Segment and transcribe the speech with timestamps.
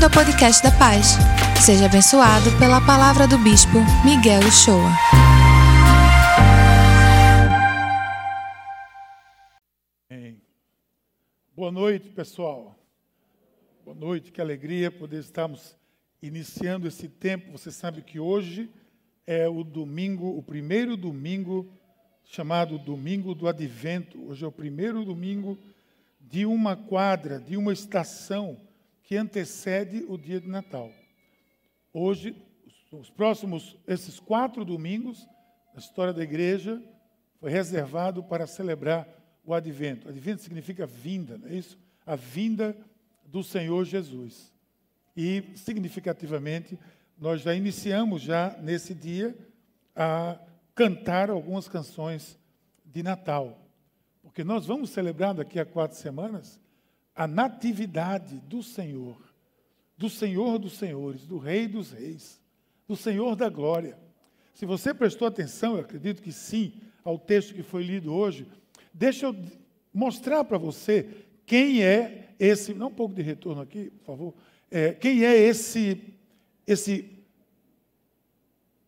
[0.00, 1.08] Bem-vindo ao podcast da Paz.
[1.62, 4.90] Seja abençoado pela palavra do Bispo Miguel Uchoa.
[11.54, 12.74] Boa noite, pessoal.
[13.84, 15.76] Boa noite, que alegria poder estarmos
[16.22, 17.52] iniciando esse tempo.
[17.52, 18.70] Você sabe que hoje
[19.26, 21.70] é o domingo, o primeiro domingo
[22.24, 24.18] chamado Domingo do Advento.
[24.30, 25.58] Hoje é o primeiro domingo
[26.18, 28.69] de uma quadra, de uma estação
[29.10, 30.88] que antecede o dia de Natal.
[31.92, 32.32] Hoje,
[32.92, 35.26] os próximos, esses quatro domingos,
[35.74, 36.80] a história da igreja
[37.40, 39.08] foi reservado para celebrar
[39.44, 40.08] o advento.
[40.08, 41.76] Advento significa vinda, não é isso?
[42.06, 42.76] A vinda
[43.24, 44.52] do Senhor Jesus.
[45.16, 46.78] E, significativamente,
[47.18, 49.36] nós já iniciamos já nesse dia
[49.96, 50.38] a
[50.72, 52.38] cantar algumas canções
[52.84, 53.58] de Natal.
[54.22, 56.60] Porque nós vamos celebrar daqui a quatro semanas
[57.14, 59.16] a natividade do Senhor,
[59.96, 62.40] do Senhor dos Senhores, do Rei dos Reis,
[62.88, 63.98] do Senhor da Glória.
[64.54, 68.46] Se você prestou atenção, eu acredito que sim, ao texto que foi lido hoje,
[68.92, 69.36] deixa eu
[69.92, 71.06] mostrar para você
[71.46, 72.74] quem é esse.
[72.74, 74.34] Dá um pouco de retorno aqui, por favor.
[74.70, 76.14] É, quem é esse,
[76.66, 77.10] esse,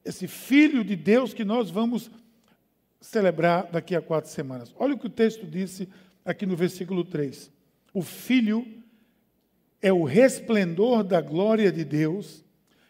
[0.04, 2.10] esse filho de Deus que nós vamos
[3.00, 4.74] celebrar daqui a quatro semanas?
[4.78, 5.88] Olha o que o texto disse
[6.24, 7.50] aqui no versículo 3.
[7.92, 8.66] O Filho
[9.80, 12.44] é o resplendor da glória de Deus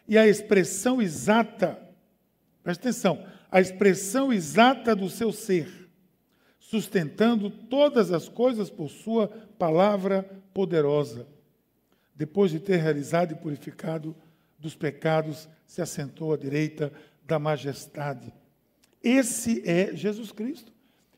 [0.07, 1.79] e a expressão exata,
[2.61, 5.89] presta atenção, a expressão exata do seu ser,
[6.59, 10.23] sustentando todas as coisas por sua palavra
[10.53, 11.27] poderosa.
[12.15, 14.15] Depois de ter realizado e purificado
[14.57, 16.91] dos pecados, se assentou à direita
[17.25, 18.33] da majestade.
[19.03, 20.72] Esse é Jesus Cristo.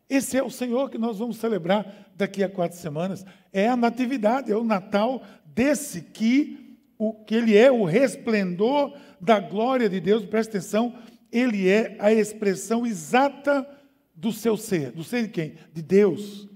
[0.09, 3.25] Esse é o Senhor que nós vamos celebrar daqui a quatro semanas.
[3.51, 9.39] É a natividade, é o Natal desse que, o, que ele é o resplendor da
[9.39, 10.25] glória de Deus.
[10.25, 10.95] Presta atenção,
[11.31, 13.67] ele é a expressão exata
[14.15, 14.91] do seu ser.
[14.91, 15.55] Do ser de quem?
[15.73, 16.47] De Deus.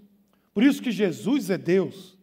[0.54, 2.18] Por isso que Jesus é Deus.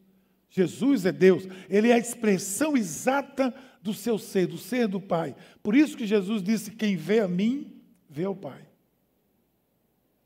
[0.48, 1.46] Jesus é Deus.
[1.68, 5.34] Ele é a expressão exata do seu ser, do ser do Pai.
[5.62, 8.65] Por isso que Jesus disse: Quem vê a mim, vê ao Pai.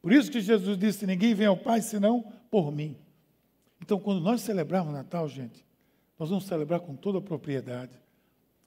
[0.00, 2.96] Por isso que Jesus disse: Ninguém vem ao Pai senão por mim.
[3.80, 5.64] Então, quando nós celebrarmos Natal, gente,
[6.18, 7.98] nós vamos celebrar com toda a propriedade.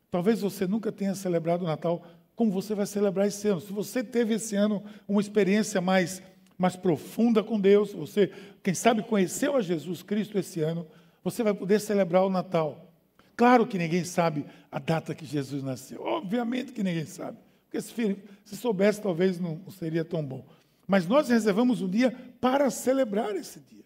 [0.09, 2.05] Talvez você nunca tenha celebrado o Natal
[2.35, 3.61] como você vai celebrar esse ano.
[3.61, 6.21] Se você teve esse ano uma experiência mais,
[6.57, 10.87] mais profunda com Deus, você, quem sabe, conheceu a Jesus Cristo esse ano,
[11.23, 12.91] você vai poder celebrar o Natal.
[13.35, 16.01] Claro que ninguém sabe a data que Jesus nasceu.
[16.03, 17.37] Obviamente que ninguém sabe.
[17.65, 20.45] Porque se, se soubesse, talvez não seria tão bom.
[20.87, 23.83] Mas nós reservamos um dia para celebrar esse dia.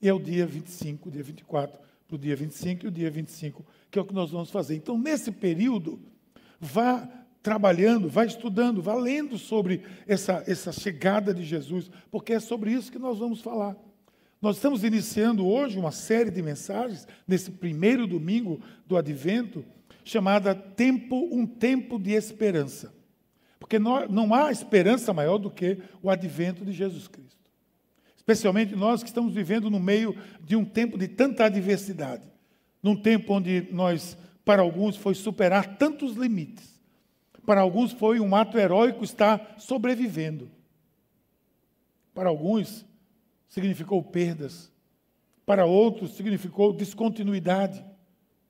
[0.00, 3.10] E é o dia 25, o dia 24 para o dia 25 e o dia
[3.10, 4.76] 25, que é o que nós vamos fazer.
[4.76, 5.98] Então, nesse período,
[6.60, 7.08] vá
[7.42, 12.92] trabalhando, vá estudando, vá lendo sobre essa, essa chegada de Jesus, porque é sobre isso
[12.92, 13.76] que nós vamos falar.
[14.40, 19.64] Nós estamos iniciando hoje uma série de mensagens, nesse primeiro domingo do advento,
[20.04, 22.94] chamada Tempo, um Tempo de Esperança.
[23.58, 27.50] Porque não há esperança maior do que o advento de Jesus Cristo.
[28.16, 32.24] Especialmente nós que estamos vivendo no meio de um tempo de tanta adversidade.
[32.82, 36.80] Num tempo onde nós, para alguns, foi superar tantos limites.
[37.46, 40.50] Para alguns foi um ato heróico estar sobrevivendo.
[42.14, 42.86] Para alguns,
[43.48, 44.72] significou perdas.
[45.44, 47.84] Para outros, significou descontinuidade.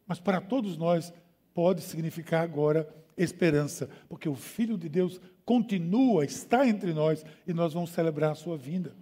[0.06, 1.12] Mas para todos nós,
[1.52, 7.72] pode significar agora esperança, porque o Filho de Deus continua, está entre nós e nós
[7.72, 8.94] vamos celebrar a sua vinda.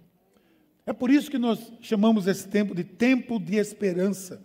[0.85, 4.43] É por isso que nós chamamos esse tempo de tempo de esperança,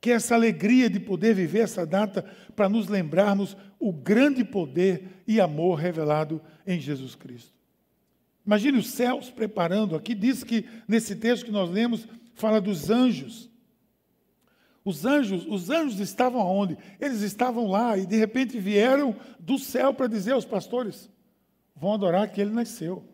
[0.00, 2.24] que é essa alegria de poder viver essa data
[2.56, 7.52] para nos lembrarmos o grande poder e amor revelado em Jesus Cristo.
[8.46, 13.49] Imagine os céus preparando, aqui diz que nesse texto que nós lemos fala dos anjos
[14.84, 16.78] os anjos, os anjos estavam aonde?
[17.00, 21.10] Eles estavam lá e de repente vieram do céu para dizer aos pastores:
[21.76, 23.04] vão adorar que ele nasceu.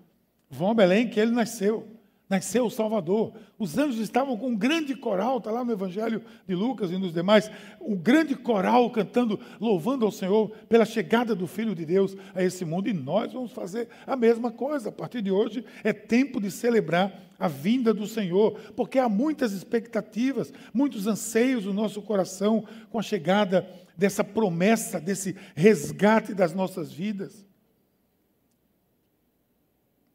[0.48, 1.95] Vão a Belém que ele nasceu
[2.28, 3.32] nasceu o Salvador.
[3.58, 7.12] Os anjos estavam com um grande coral, está lá no Evangelho de Lucas e nos
[7.12, 7.50] demais,
[7.80, 12.64] um grande coral cantando, louvando ao Senhor pela chegada do Filho de Deus a esse
[12.64, 12.88] mundo.
[12.88, 14.88] E nós vamos fazer a mesma coisa.
[14.88, 19.52] A partir de hoje é tempo de celebrar a vinda do Senhor, porque há muitas
[19.52, 26.92] expectativas, muitos anseios no nosso coração com a chegada dessa promessa, desse resgate das nossas
[26.92, 27.45] vidas.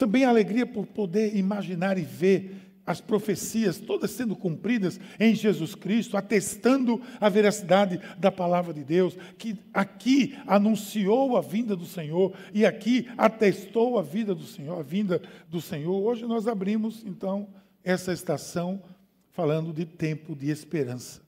[0.01, 5.75] Também a alegria por poder imaginar e ver as profecias todas sendo cumpridas em Jesus
[5.75, 12.35] Cristo, atestando a veracidade da palavra de Deus, que aqui anunciou a vinda do Senhor
[12.51, 16.01] e aqui atestou a vida do Senhor, a vinda do Senhor.
[16.01, 17.47] Hoje nós abrimos então
[17.83, 18.81] essa estação
[19.29, 21.21] falando de tempo de esperança.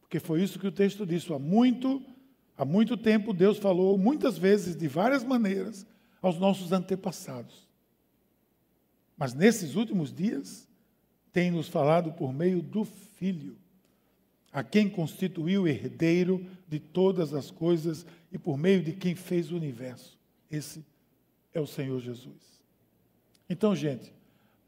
[0.00, 2.02] Porque foi isso que o texto disse, há muito,
[2.58, 5.86] há muito tempo Deus falou muitas vezes de várias maneiras
[6.20, 7.68] aos nossos antepassados.
[9.16, 10.66] Mas nesses últimos dias,
[11.32, 13.56] tem nos falado por meio do Filho,
[14.52, 19.56] a quem constituiu herdeiro de todas as coisas e por meio de quem fez o
[19.56, 20.18] universo.
[20.50, 20.84] Esse
[21.54, 22.60] é o Senhor Jesus.
[23.48, 24.12] Então, gente,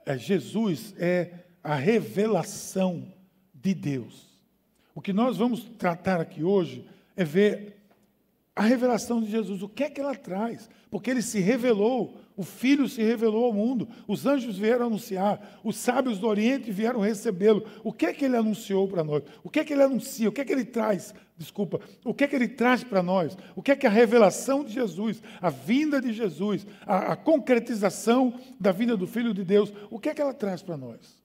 [0.07, 1.33] é, Jesus é
[1.63, 3.13] a revelação
[3.55, 4.29] de Deus.
[4.95, 6.85] O que nós vamos tratar aqui hoje
[7.17, 7.82] é ver
[8.55, 12.43] a revelação de Jesus, o que é que ela traz, porque ele se revelou o
[12.43, 17.65] Filho se revelou ao mundo, os anjos vieram anunciar, os sábios do Oriente vieram recebê-lo.
[17.85, 19.23] O que é que ele anunciou para nós?
[19.45, 20.29] O que é que ele anuncia?
[20.29, 21.15] O que é que ele traz?
[21.37, 23.37] Desculpa, o que é que ele traz para nós?
[23.55, 28.35] O que é que a revelação de Jesus, a vinda de Jesus, a, a concretização
[28.59, 31.21] da vinda do Filho de Deus, o que é que ela traz para nós?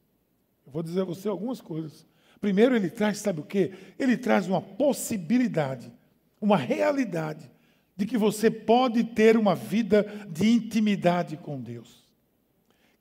[0.66, 2.06] Eu vou dizer a você algumas coisas.
[2.42, 3.72] Primeiro, ele traz, sabe o quê?
[3.98, 5.92] Ele traz uma possibilidade,
[6.40, 7.50] uma realidade
[7.96, 12.06] de que você pode ter uma vida de intimidade com Deus.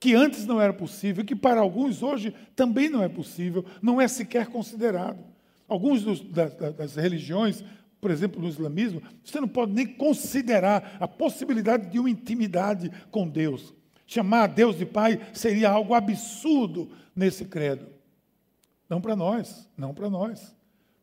[0.01, 4.09] Que antes não era possível, que para alguns hoje também não é possível, não é
[4.09, 5.23] sequer considerado.
[5.69, 7.63] Alguns dos, das, das religiões,
[8.01, 13.29] por exemplo, no islamismo, você não pode nem considerar a possibilidade de uma intimidade com
[13.29, 13.75] Deus.
[14.07, 17.87] Chamar a Deus de Pai seria algo absurdo nesse credo.
[18.89, 20.56] Não para nós, não para nós.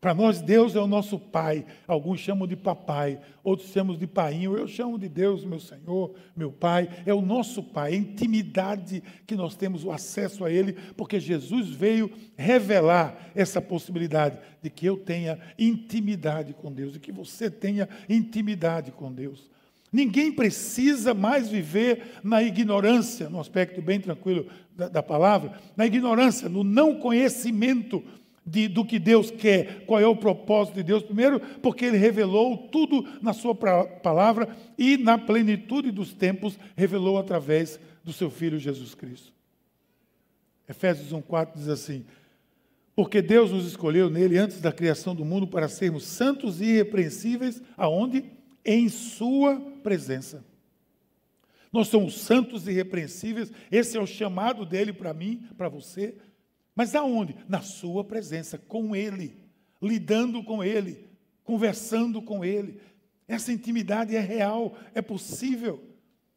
[0.04, 1.66] Para nós, Deus é o nosso Pai.
[1.88, 4.58] Alguns chamam de papai, outros chamam de painho.
[4.58, 6.90] Eu chamo de Deus, meu Senhor, meu Pai.
[7.06, 11.70] É o nosso Pai, a intimidade que nós temos o acesso a Ele, porque Jesus
[11.70, 17.88] veio revelar essa possibilidade de que eu tenha intimidade com Deus, de que você tenha
[18.10, 19.50] intimidade com Deus.
[19.90, 26.50] Ninguém precisa mais viver na ignorância, no aspecto bem tranquilo da, da palavra, na ignorância,
[26.50, 28.04] no não conhecimento
[28.46, 31.04] de, do que Deus quer, qual é o propósito de Deus.
[31.04, 37.80] Primeiro, porque Ele revelou tudo na Sua palavra e, na plenitude dos tempos, revelou através
[38.04, 39.32] do Seu Filho Jesus Cristo.
[40.68, 42.06] Efésios 1,4 diz assim:
[42.96, 47.62] Porque Deus nos escolheu nele antes da criação do mundo para sermos santos e irrepreensíveis,
[47.78, 48.26] aonde?
[48.66, 50.44] Em Sua presença.
[51.72, 56.16] Nós somos santos e irrepreensíveis, esse é o chamado dele para mim, para você,
[56.76, 57.36] mas aonde?
[57.48, 59.38] Na sua presença, com Ele,
[59.82, 61.08] lidando com Ele,
[61.44, 62.80] conversando com Ele.
[63.28, 65.82] Essa intimidade é real, é possível.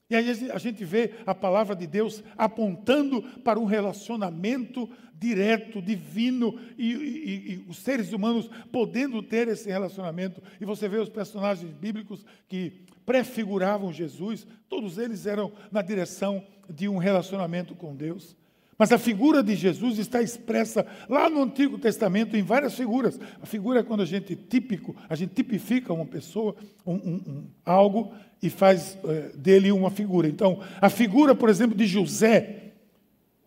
[0.09, 4.89] E aí a gente vê a palavra de Deus apontando para um relacionamento
[5.19, 10.43] direto, divino, e, e, e, os seres humanos podendo ter esse relacionamento.
[10.61, 16.89] E você vê os personagens bíblicos que prefiguravam Jesus, todos eles eram na direção de
[16.89, 18.37] um relacionamento com Deus.
[18.79, 23.19] Mas a figura de Jesus está expressa lá no Antigo Testamento em várias figuras.
[23.41, 26.55] A figura é quando a gente típico, a gente tipifica uma pessoa,
[26.87, 28.13] um, um, um, algo
[28.43, 30.29] e faz é, dele uma figura.
[30.29, 32.73] Então, a figura, por exemplo, de José,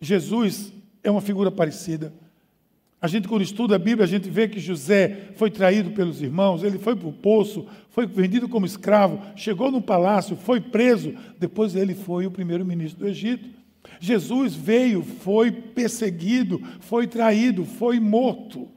[0.00, 0.72] Jesus
[1.04, 2.12] é uma figura parecida.
[3.00, 6.62] A gente, quando estuda a Bíblia, a gente vê que José foi traído pelos irmãos,
[6.62, 11.74] ele foi para o poço, foi vendido como escravo, chegou no palácio, foi preso, depois
[11.74, 13.59] ele foi o primeiro-ministro do Egito.
[13.98, 18.68] Jesus veio, foi perseguido, foi traído, foi morto,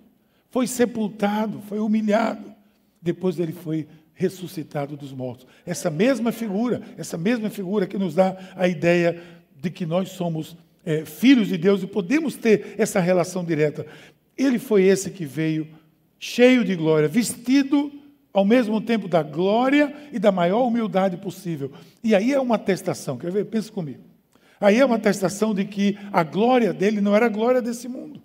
[0.49, 2.53] foi sepultado, foi humilhado.
[3.01, 5.47] Depois ele foi ressuscitado dos mortos.
[5.65, 9.21] Essa mesma figura, essa mesma figura que nos dá a ideia
[9.59, 10.55] de que nós somos
[10.85, 13.85] é, filhos de Deus e podemos ter essa relação direta.
[14.37, 15.67] Ele foi esse que veio
[16.19, 17.91] cheio de glória, vestido
[18.33, 21.71] ao mesmo tempo da glória e da maior humildade possível.
[22.03, 23.45] E aí é uma atestação, quer ver?
[23.45, 24.12] Pensa comigo.
[24.59, 28.21] Aí é uma atestação de que a glória dele não era a glória desse mundo.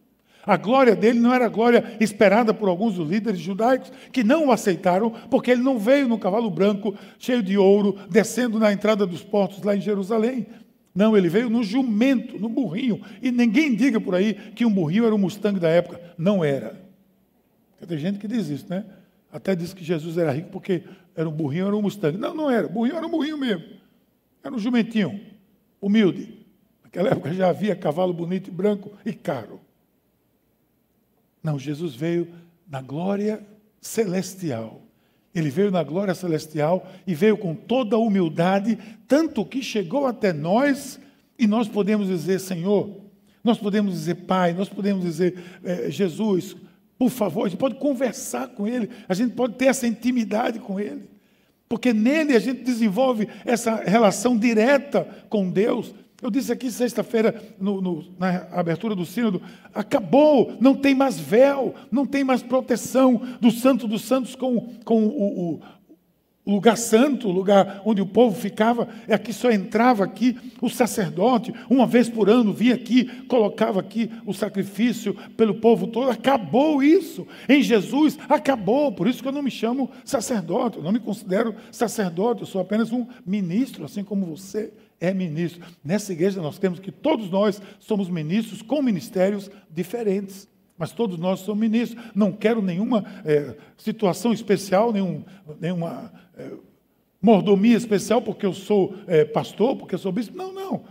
[0.48, 4.46] A glória dele não era a glória esperada por alguns dos líderes judaicos que não
[4.46, 9.06] o aceitaram, porque ele não veio no cavalo branco, cheio de ouro, descendo na entrada
[9.06, 10.46] dos portos lá em Jerusalém.
[10.94, 13.02] Não, ele veio no jumento, no burrinho.
[13.20, 16.00] E ninguém diga por aí que um burrinho era o Mustang da época.
[16.16, 16.80] Não era.
[17.86, 18.86] Tem gente que diz isso, né?
[19.30, 20.82] Até diz que Jesus era rico porque
[21.14, 22.16] era um burrinho, era um Mustang.
[22.16, 22.66] Não, não era.
[22.68, 23.64] Burrinho era um burrinho mesmo.
[24.42, 25.20] Era um jumentinho
[25.80, 26.46] humilde.
[26.82, 29.60] Naquela época já havia cavalo bonito e branco e caro.
[31.42, 32.28] Não, Jesus veio
[32.68, 33.46] na glória
[33.80, 34.82] celestial.
[35.34, 40.32] Ele veio na glória celestial e veio com toda a humildade, tanto que chegou até
[40.32, 40.98] nós
[41.38, 43.08] e nós podemos dizer: Senhor,
[43.42, 46.56] Nós podemos dizer Pai, nós podemos dizer é, Jesus,
[46.98, 50.78] por favor, a gente pode conversar com Ele, a gente pode ter essa intimidade com
[50.78, 51.08] Ele,
[51.68, 55.94] porque nele a gente desenvolve essa relação direta com Deus.
[56.20, 57.40] Eu disse aqui sexta-feira,
[58.18, 59.40] na abertura do sínodo,
[59.72, 65.04] acabou, não tem mais véu, não tem mais proteção do Santo dos Santos com, com
[65.04, 65.60] o, o,
[66.48, 70.70] o lugar santo, o lugar onde o povo ficava, é aqui só entrava aqui o
[70.70, 76.10] sacerdote, uma vez por ano vinha aqui, colocava aqui o sacrifício pelo povo todo.
[76.10, 77.26] Acabou isso.
[77.46, 78.90] Em Jesus acabou.
[78.90, 82.62] Por isso que eu não me chamo sacerdote, eu não me considero sacerdote, eu sou
[82.62, 85.62] apenas um ministro, assim como você é ministro.
[85.84, 90.48] Nessa igreja nós temos que todos nós somos ministros com ministérios diferentes.
[90.78, 92.02] Mas todos nós somos ministros.
[92.14, 95.24] Não quero nenhuma é, situação especial, nenhum,
[95.60, 96.50] nenhuma é,
[97.20, 100.36] mordomia especial porque eu sou é, pastor, porque eu sou bispo.
[100.36, 100.84] Não, não.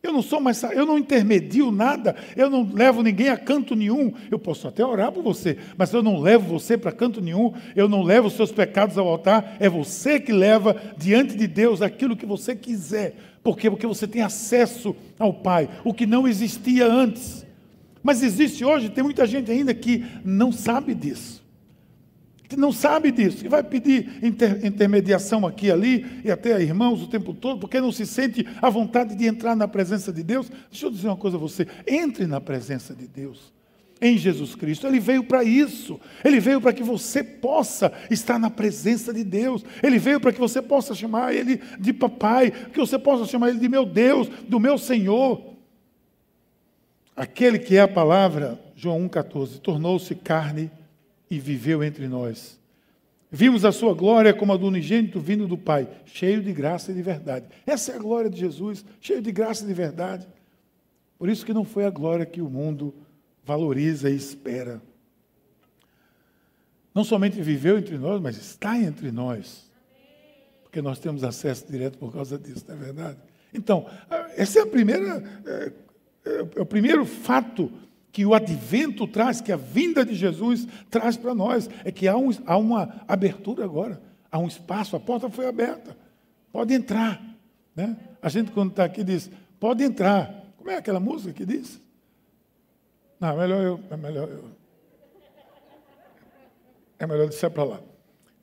[0.00, 4.12] Eu não sou mais, eu não intermedio nada, eu não levo ninguém a canto nenhum.
[4.30, 7.88] Eu posso até orar por você, mas eu não levo você para canto nenhum, eu
[7.88, 12.16] não levo os seus pecados ao altar, é você que leva diante de Deus aquilo
[12.16, 13.16] que você quiser.
[13.42, 13.68] Por quê?
[13.68, 17.44] Porque você tem acesso ao Pai, o que não existia antes.
[18.00, 21.44] Mas existe hoje, tem muita gente ainda que não sabe disso.
[22.48, 26.60] Que não sabe disso, que vai pedir inter, intermediação aqui e ali, e até a
[26.60, 30.22] irmãos o tempo todo, porque não se sente à vontade de entrar na presença de
[30.22, 30.50] Deus.
[30.70, 33.52] Deixa eu dizer uma coisa a você: entre na presença de Deus
[34.00, 34.86] em Jesus Cristo.
[34.86, 36.00] Ele veio para isso.
[36.24, 39.64] Ele veio para que você possa estar na presença de Deus.
[39.82, 43.58] Ele veio para que você possa chamar Ele de papai, que você possa chamar Ele
[43.58, 45.54] de meu Deus, do meu Senhor.
[47.14, 50.70] Aquele que é a palavra, João 1,14, tornou-se carne
[51.30, 52.58] e viveu entre nós.
[53.30, 56.94] Vimos a sua glória como a do unigênito vindo do Pai, cheio de graça e
[56.94, 57.46] de verdade.
[57.66, 60.26] Essa é a glória de Jesus, cheio de graça e de verdade.
[61.18, 62.94] Por isso que não foi a glória que o mundo
[63.44, 64.80] valoriza e espera.
[66.94, 69.70] Não somente viveu entre nós, mas está entre nós.
[70.62, 73.18] Porque nós temos acesso direto por causa disso, não é verdade?
[73.52, 73.86] Então,
[74.36, 75.72] essa é primeira é,
[76.56, 77.72] é o primeiro fato
[78.12, 82.16] que o advento traz, que a vinda de Jesus traz para nós, é que há,
[82.16, 84.00] um, há uma abertura agora,
[84.30, 85.96] há um espaço, a porta foi aberta,
[86.52, 87.22] pode entrar.
[87.74, 87.96] Né?
[88.20, 90.44] A gente, quando está aqui, diz: pode entrar.
[90.56, 91.80] Como é aquela música que diz?
[93.20, 93.80] Não, é melhor eu.
[93.90, 94.44] É melhor eu.
[96.98, 97.80] É melhor deixar para lá.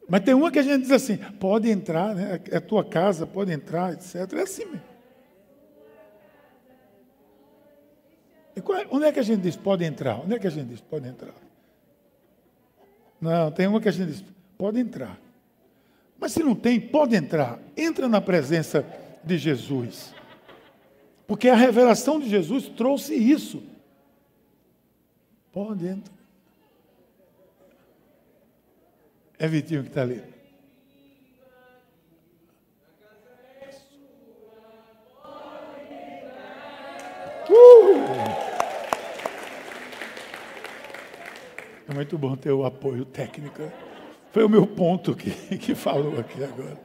[0.07, 2.39] Mas tem uma que a gente diz assim: pode entrar, né?
[2.50, 4.15] é tua casa, pode entrar, etc.
[4.34, 4.95] É assim mesmo.
[8.91, 10.19] Onde é que a gente diz pode entrar?
[10.19, 11.33] Onde é que a gente diz pode entrar?
[13.19, 14.24] Não, tem uma que a gente diz
[14.57, 15.19] pode entrar.
[16.19, 17.59] Mas se não tem, pode entrar.
[17.75, 18.85] Entra na presença
[19.24, 20.13] de Jesus.
[21.27, 23.63] Porque a revelação de Jesus trouxe isso.
[25.51, 26.15] Pode entrar.
[29.38, 30.35] É Vitinho que está ali.
[37.50, 38.56] Uh!
[41.88, 43.62] É muito bom ter o apoio técnico.
[44.32, 46.80] Foi o meu ponto que, que falou aqui agora.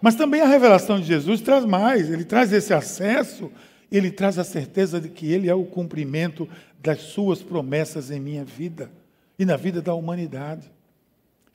[0.00, 3.50] Mas também a revelação de Jesus traz mais, ele traz esse acesso,
[3.90, 6.48] ele traz a certeza de que ele é o cumprimento
[6.80, 8.90] das suas promessas em minha vida
[9.38, 10.70] e na vida da humanidade.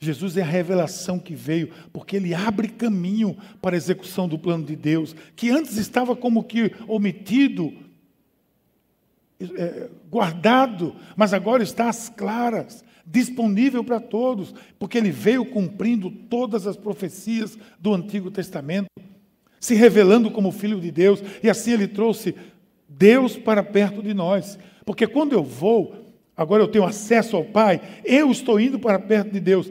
[0.00, 4.64] Jesus é a revelação que veio, porque ele abre caminho para a execução do plano
[4.64, 7.72] de Deus, que antes estava como que omitido,
[9.40, 16.66] é, guardado, mas agora está às claras, disponível para todos, porque ele veio cumprindo todas
[16.66, 18.88] as profecias do Antigo Testamento,
[19.60, 22.34] se revelando como Filho de Deus, e assim ele trouxe
[22.88, 24.58] Deus para perto de nós.
[24.84, 25.94] Porque quando eu vou,
[26.36, 29.70] agora eu tenho acesso ao Pai, eu estou indo para perto de Deus,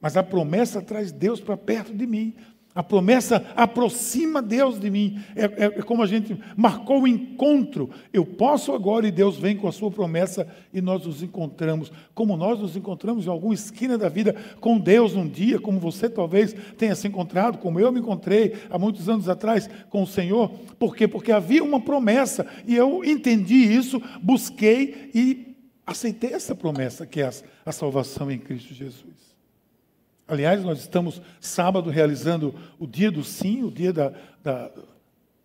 [0.00, 2.34] mas a promessa traz Deus para perto de mim.
[2.74, 5.20] A promessa aproxima Deus de mim.
[5.36, 7.90] É, é, é, como a gente marcou o encontro.
[8.12, 11.92] Eu posso agora e Deus vem com a sua promessa e nós nos encontramos.
[12.14, 16.08] Como nós nos encontramos em alguma esquina da vida com Deus um dia, como você
[16.08, 20.48] talvez tenha se encontrado, como eu me encontrei há muitos anos atrás com o Senhor.
[20.78, 21.06] Por quê?
[21.06, 27.30] Porque havia uma promessa e eu entendi isso, busquei e aceitei essa promessa que é
[27.66, 29.31] a salvação em Cristo Jesus.
[30.32, 34.70] Aliás, nós estamos sábado realizando o dia do sim, o dia da, da,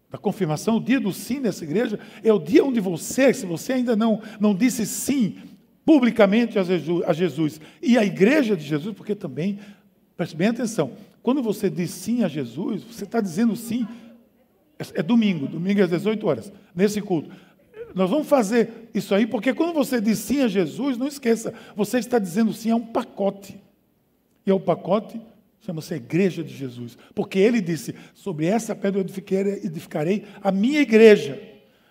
[0.09, 1.99] da, confirmação, o dia do sim nessa igreja.
[2.23, 5.39] É o dia onde você, se você ainda não, não disse sim
[5.85, 9.59] publicamente a Jesus, e a igreja de Jesus, porque também,
[10.15, 13.85] preste bem atenção, quando você diz sim a Jesus, você está dizendo sim,
[14.79, 17.29] é, é domingo, domingo às 18 horas, nesse culto.
[17.93, 21.97] nós vamos fazer isso aí, porque quando você diz sim a Jesus, não esqueça, você
[21.97, 23.66] está dizendo sim a um pacote.
[24.47, 25.19] E é o pacote
[25.59, 26.97] chama-se Igreja de Jesus.
[27.13, 29.05] Porque ele disse: sobre essa pedra eu
[29.63, 31.37] edificarei, a minha igreja.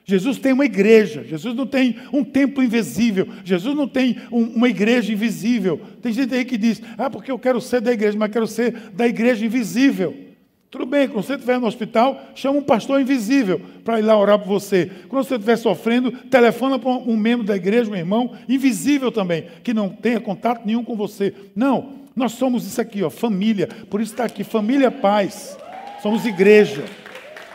[0.09, 4.69] Jesus tem uma igreja, Jesus não tem um templo invisível, Jesus não tem um, uma
[4.69, 5.81] igreja invisível.
[6.01, 8.73] Tem gente aí que diz: ah, porque eu quero ser da igreja, mas quero ser
[8.93, 10.26] da igreja invisível.
[10.71, 14.39] Tudo bem, quando você estiver no hospital, chama um pastor invisível para ir lá orar
[14.39, 14.91] por você.
[15.09, 19.73] Quando você estiver sofrendo, telefona para um membro da igreja, um irmão, invisível também, que
[19.73, 21.33] não tenha contato nenhum com você.
[21.55, 23.69] Não, nós somos isso aqui, ó, família.
[23.89, 25.57] Por isso está aqui, família paz.
[26.03, 26.85] Somos igreja.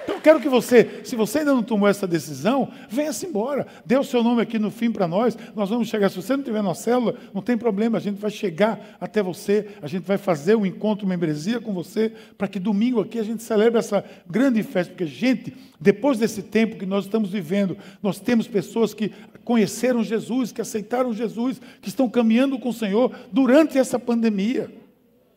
[0.03, 3.67] Então eu quero que você, se você ainda não tomou essa decisão, venha-se embora.
[3.85, 5.37] Dê o seu nome aqui no fim para nós.
[5.55, 6.09] Nós vamos chegar.
[6.09, 7.97] Se você não tiver na célula, não tem problema.
[7.97, 9.67] A gente vai chegar até você.
[9.81, 13.43] A gente vai fazer um encontro membresia com você, para que domingo aqui a gente
[13.43, 14.91] celebre essa grande festa.
[14.91, 19.11] Porque, gente, depois desse tempo que nós estamos vivendo, nós temos pessoas que
[19.43, 24.71] conheceram Jesus, que aceitaram Jesus, que estão caminhando com o Senhor durante essa pandemia.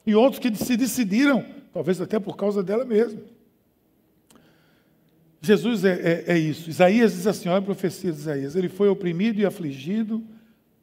[0.06, 3.33] E outros que se decidiram, talvez até por causa dela mesma.
[5.44, 6.70] Jesus é, é, é, isso.
[6.70, 8.56] Isaías diz assim: olha a profecia de Isaías.
[8.56, 10.24] Ele foi oprimido e afligido,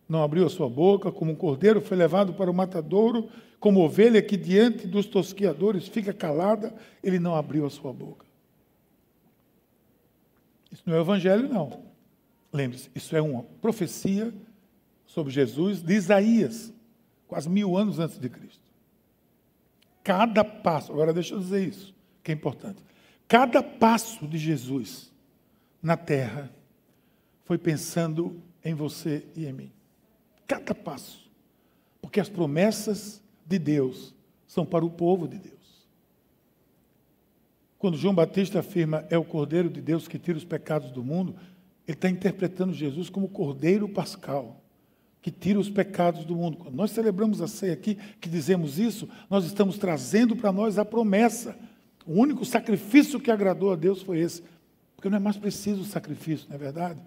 [0.08, 4.22] não abriu a sua boca, como um cordeiro foi levado para o matadouro, como ovelha
[4.22, 8.25] que diante dos tosquiadores fica calada, ele não abriu a sua boca.
[10.72, 11.84] Isso não é evangelho, não.
[12.53, 14.34] Lembre-se, isso é uma profecia
[15.06, 16.74] sobre Jesus de Isaías,
[17.27, 18.62] quase mil anos antes de Cristo.
[20.03, 22.90] Cada passo, agora deixa eu dizer isso, que é importante.
[23.31, 25.09] Cada passo de Jesus
[25.81, 26.51] na terra
[27.45, 29.71] foi pensando em você e em mim.
[30.45, 31.31] Cada passo.
[32.01, 34.13] Porque as promessas de Deus
[34.45, 35.88] são para o povo de Deus.
[37.79, 41.33] Quando João Batista afirma é o Cordeiro de Deus que tira os pecados do mundo,
[41.88, 44.61] ele está interpretando Jesus como Cordeiro Pascal,
[45.21, 46.57] que tira os pecados do mundo.
[46.57, 50.83] Quando nós celebramos a ceia aqui, que dizemos isso, nós estamos trazendo para nós a
[50.83, 51.57] promessa
[52.05, 54.44] o único sacrifício que agradou a Deus foi esse.
[54.96, 57.01] Porque não é mais preciso sacrifício, não é verdade?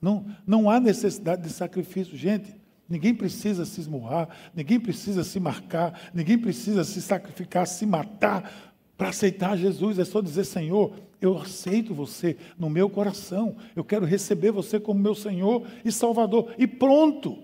[0.00, 2.16] Não, não há necessidade de sacrifício.
[2.16, 2.54] Gente,
[2.88, 9.08] ninguém precisa se esmurrar, ninguém precisa se marcar, ninguém precisa se sacrificar, se matar para
[9.08, 9.98] aceitar Jesus.
[9.98, 13.56] É só dizer, Senhor, eu aceito você no meu coração.
[13.74, 16.54] Eu quero receber você como meu Senhor e Salvador.
[16.58, 17.38] E pronto.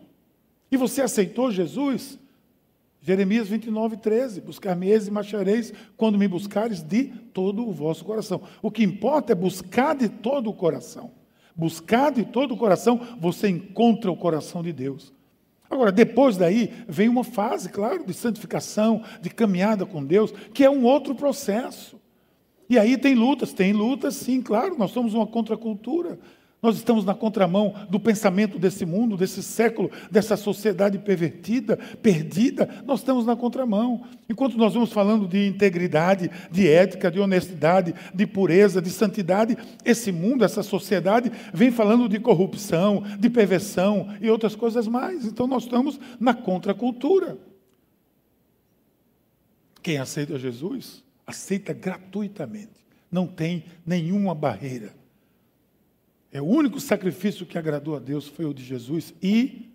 [0.71, 2.19] E você aceitou Jesus?
[3.07, 4.41] Jeremias 29, 13.
[4.41, 8.43] Buscar-me-eis e marchareis quando me buscares de todo o vosso coração.
[8.61, 11.13] O que importa é buscar de todo o coração.
[11.55, 15.15] Buscar de todo o coração, você encontra o coração de Deus.
[15.71, 20.71] Agora, depois daí, vem uma fase, claro, de santificação, de caminhada com Deus, que é
[20.71, 22.01] um outro processo.
[22.69, 26.19] E aí tem lutas, tem lutas, sim, claro, nós somos uma contracultura.
[26.67, 32.69] Nós estamos na contramão do pensamento desse mundo, desse século, dessa sociedade pervertida, perdida.
[32.85, 34.03] Nós estamos na contramão.
[34.29, 40.11] Enquanto nós vamos falando de integridade, de ética, de honestidade, de pureza, de santidade, esse
[40.11, 45.25] mundo, essa sociedade, vem falando de corrupção, de perversão e outras coisas mais.
[45.25, 47.39] Então nós estamos na contracultura.
[49.81, 52.85] Quem aceita Jesus, aceita gratuitamente.
[53.09, 55.06] Não tem nenhuma barreira.
[56.37, 59.71] É o único sacrifício que agradou a Deus foi o de Jesus e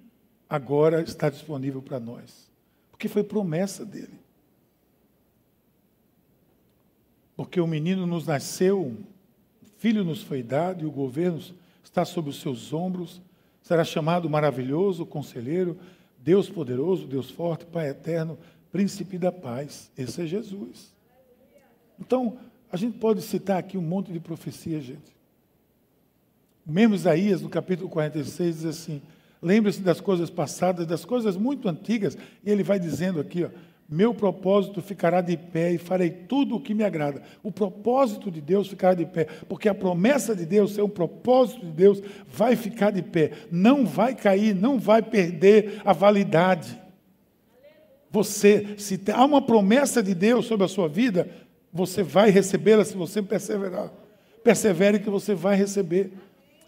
[0.48, 2.52] agora está disponível para nós.
[2.92, 4.14] Porque foi promessa dele.
[7.36, 8.96] Porque o menino nos nasceu, o
[9.80, 11.42] filho nos foi dado e o governo
[11.84, 13.24] está sobre os seus ombros.
[13.64, 15.80] Será chamado maravilhoso, conselheiro,
[16.20, 18.38] Deus poderoso, Deus forte, Pai eterno,
[18.72, 19.90] príncipe da paz.
[19.98, 20.94] Esse é Jesus.
[22.00, 22.38] Então,
[22.72, 25.21] a gente pode citar aqui um monte de profecia, gente.
[26.66, 29.02] Mesmo Isaías, no capítulo 46, diz assim:
[29.42, 33.50] lembre-se das coisas passadas, das coisas muito antigas, e ele vai dizendo aqui, ó,
[33.90, 37.22] meu propósito ficará de pé e farei tudo o que me agrada.
[37.44, 41.66] O propósito de Deus ficará de pé, porque a promessa de Deus, ser um propósito
[41.66, 46.80] de Deus, vai ficar de pé, não vai cair, não vai perder a validade.
[48.10, 51.30] Você, se há uma promessa de Deus sobre a sua vida,
[51.74, 53.92] você vai recebê-la se você perseverar.
[54.42, 56.12] Persevere que você vai receber.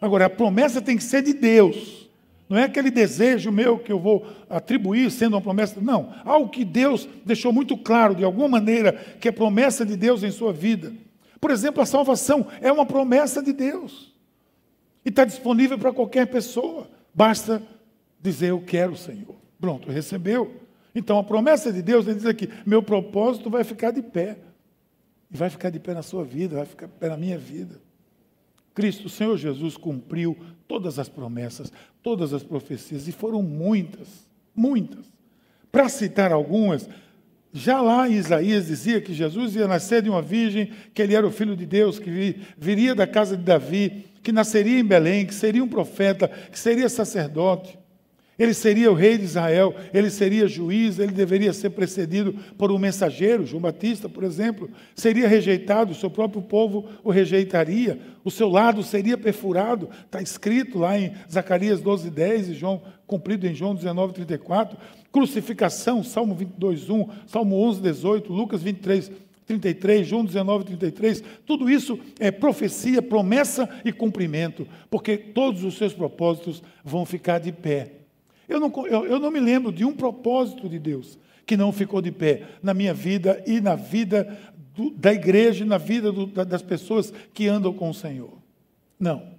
[0.04, 2.10] Agora, a promessa tem que ser de Deus.
[2.50, 5.80] Não é aquele desejo meu que eu vou atribuir sendo uma promessa.
[5.80, 6.14] Não.
[6.26, 10.30] Algo que Deus deixou muito claro, de alguma maneira, que é promessa de Deus em
[10.30, 10.92] sua vida.
[11.40, 14.14] Por exemplo, a salvação é uma promessa de Deus.
[15.06, 16.90] E está disponível para qualquer pessoa.
[17.16, 17.64] Basta
[18.22, 19.38] dizer, eu quero, Senhor.
[19.58, 20.54] Pronto, recebeu.
[20.94, 24.36] Então, a promessa de Deus, ele diz aqui: meu propósito vai ficar de pé.
[25.32, 27.80] E vai ficar de pé na sua vida, vai ficar de pé na minha vida.
[28.74, 35.06] Cristo, o Senhor Jesus, cumpriu todas as promessas, todas as profecias, e foram muitas, muitas.
[35.72, 36.90] Para citar algumas,
[37.54, 41.32] já lá Isaías dizia que Jesus ia nascer de uma virgem, que ele era o
[41.32, 45.64] filho de Deus, que viria da casa de Davi, que nasceria em Belém, que seria
[45.64, 47.78] um profeta, que seria sacerdote.
[48.38, 52.80] Ele seria o rei de Israel, ele seria juiz, ele deveria ser precedido por um
[52.80, 54.70] mensageiro, João Batista, por exemplo.
[54.96, 60.80] Seria rejeitado, o seu próprio povo o rejeitaria, o seu lado seria perfurado, está escrito
[60.80, 64.78] lá em Zacarias 12, 10 e João, cumprido em João 19, 34.
[65.12, 69.12] Crucificação, Salmo 22, 1, Salmo 11, 18, Lucas 23,
[69.46, 75.94] 33, João 19, 33, tudo isso é profecia, promessa e cumprimento, porque todos os seus
[75.94, 78.03] propósitos vão ficar de pé
[78.54, 82.02] eu não, eu, eu não me lembro de um propósito de Deus que não ficou
[82.02, 84.38] de pé na minha vida e na vida
[84.76, 88.38] do, da igreja e na vida do, das pessoas que andam com o Senhor.
[89.00, 89.34] Não.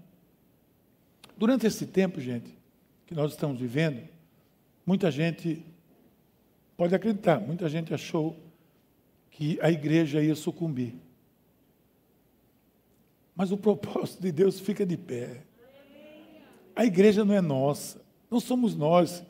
[1.37, 2.57] Durante esse tempo, gente,
[3.07, 4.03] que nós estamos vivendo,
[4.85, 5.65] muita gente
[6.77, 8.37] pode acreditar, muita gente achou
[9.31, 10.95] que a igreja ia sucumbir.
[13.35, 15.43] Mas o propósito de Deus fica de pé.
[16.77, 18.04] A igreja não é nossa.
[18.35, 19.23] Não somos nós.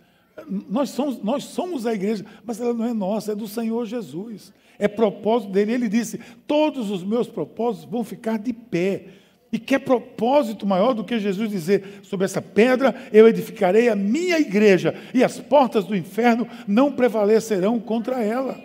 [0.49, 4.51] Nós somos, nós somos a igreja, mas ela não é nossa, é do Senhor Jesus.
[4.79, 5.75] É propósito dele.
[5.75, 9.09] Ele disse: Todos os meus propósitos vão ficar de pé.
[9.53, 13.95] E que é propósito maior do que Jesus dizer: Sobre essa pedra eu edificarei a
[13.95, 18.59] minha igreja, e as portas do inferno não prevalecerão contra ela.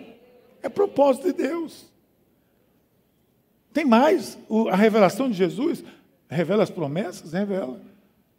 [0.62, 1.84] É propósito de Deus.
[3.74, 4.38] Tem mais:
[4.70, 5.84] a revelação de Jesus
[6.30, 7.78] revela as promessas, revela,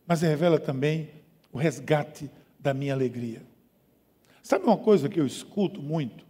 [0.08, 1.21] mas revela também
[1.52, 3.42] o resgate da minha alegria.
[4.42, 6.26] Sabe uma coisa que eu escuto muito?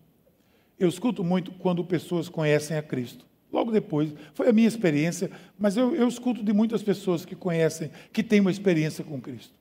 [0.78, 3.26] Eu escuto muito quando pessoas conhecem a Cristo.
[3.52, 5.30] Logo depois, foi a minha experiência,
[5.60, 9.54] mas eu, eu escuto de muitas pessoas que conhecem, que têm uma experiência com Cristo.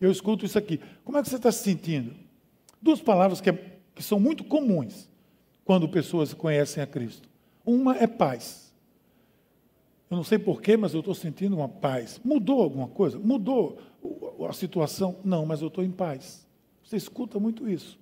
[0.00, 0.80] Eu escuto isso aqui.
[1.04, 2.14] Como é que você está se sentindo?
[2.80, 5.08] Duas palavras que, é, que são muito comuns
[5.64, 7.28] quando pessoas conhecem a Cristo.
[7.64, 8.72] Uma é paz.
[10.10, 12.20] Eu não sei porquê, mas eu estou sentindo uma paz.
[12.24, 13.18] Mudou alguma coisa?
[13.18, 13.78] Mudou
[14.48, 15.16] a situação?
[15.24, 16.46] Não, mas eu estou em paz.
[16.84, 17.98] Você escuta muito isso.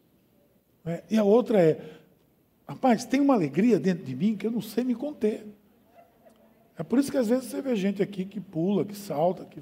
[0.84, 1.02] Né?
[1.10, 1.80] E a outra é,
[2.66, 5.46] rapaz, tem uma alegria dentro de mim que eu não sei me conter.
[6.78, 9.60] É por isso que às vezes você vê gente aqui que pula, que salta, que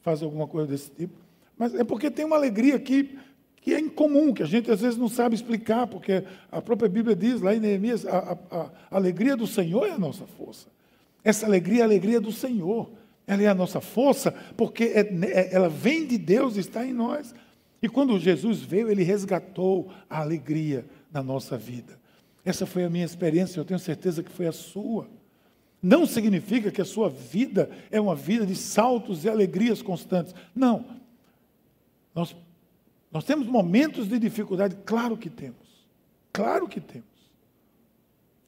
[0.00, 1.14] faz alguma coisa desse tipo.
[1.58, 3.18] Mas é porque tem uma alegria aqui
[3.56, 7.14] que é incomum, que a gente às vezes não sabe explicar, porque a própria Bíblia
[7.14, 10.68] diz lá em Neemias, a, a, a alegria do Senhor é a nossa força.
[11.22, 12.90] Essa alegria é a alegria do Senhor.
[13.32, 17.34] Ela é a nossa força, porque é, é, ela vem de Deus está em nós.
[17.80, 21.98] E quando Jesus veio, ele resgatou a alegria da nossa vida.
[22.44, 25.08] Essa foi a minha experiência, eu tenho certeza que foi a sua.
[25.82, 30.34] Não significa que a sua vida é uma vida de saltos e alegrias constantes.
[30.54, 30.84] Não.
[32.14, 32.36] Nós,
[33.10, 35.86] nós temos momentos de dificuldade, claro que temos.
[36.30, 37.06] Claro que temos.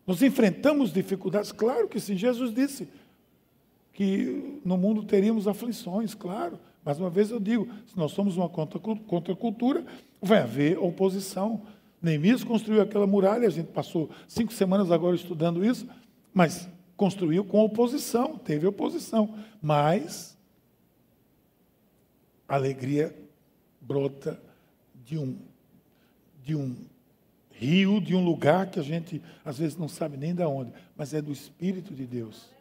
[0.07, 1.53] Nós enfrentamos dificuldades?
[1.53, 2.19] Claro que sim.
[2.19, 2.87] Jesus disse
[3.95, 6.59] que no mundo teríamos aflições, claro.
[6.85, 9.87] Mais uma vez eu digo, se nós somos uma contracultura,
[10.21, 11.63] vai haver oposição.
[12.03, 15.89] Neemias construiu aquela muralha, a gente passou cinco semanas agora estudando isso,
[16.35, 19.33] mas construiu com oposição, teve oposição.
[19.63, 20.37] Mas
[22.49, 23.17] a alegria
[23.81, 24.43] brota
[25.05, 25.39] de um,
[26.43, 26.75] de um
[27.53, 31.15] rio de um lugar que a gente às vezes não sabe nem de onde, mas
[31.15, 32.54] é do Espírito de Deus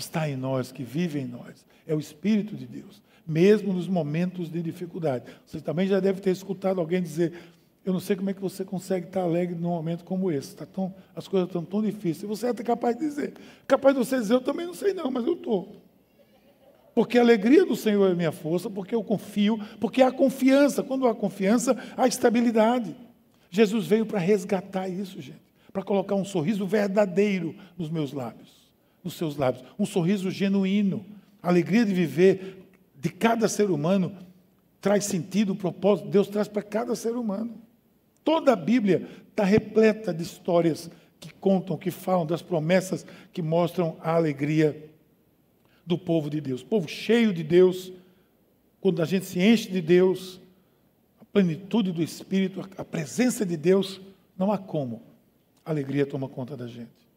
[0.00, 1.66] que está em nós, que vive em nós.
[1.86, 5.24] É o Espírito de Deus, mesmo nos momentos de dificuldade.
[5.46, 7.34] Você também já deve ter escutado alguém dizer:
[7.84, 10.56] Eu não sei como é que você consegue estar alegre num momento como esse.
[10.56, 12.28] Tá tão, as coisas estão tão difíceis.
[12.28, 13.34] Você é até capaz de dizer.
[13.66, 15.76] Capaz de você dizer: Eu também não sei, não, mas eu estou.
[16.94, 20.82] Porque a alegria do Senhor é minha força, porque eu confio, porque há confiança.
[20.82, 22.96] Quando há confiança, há estabilidade.
[23.50, 28.59] Jesus veio para resgatar isso, gente, para colocar um sorriso verdadeiro nos meus lábios,
[29.02, 31.04] nos seus lábios, um sorriso genuíno.
[31.42, 34.16] A alegria de viver de cada ser humano
[34.80, 37.54] traz sentido, propósito, Deus traz para cada ser humano.
[38.24, 43.96] Toda a Bíblia está repleta de histórias que contam, que falam das promessas que mostram
[44.00, 44.90] a alegria
[45.84, 46.62] do povo de Deus.
[46.62, 47.92] Povo cheio de Deus,
[48.80, 50.40] quando a gente se enche de Deus,
[51.32, 54.00] plenitude do Espírito, a presença de Deus,
[54.36, 55.02] não há como
[55.64, 57.09] a alegria toma conta da gente.